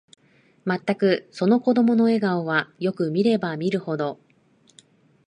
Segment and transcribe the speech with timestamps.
[0.65, 4.19] まったく、その子供の笑顔は、よく見れば見るほど、